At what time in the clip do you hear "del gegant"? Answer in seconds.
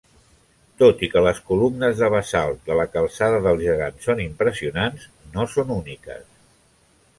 3.49-4.01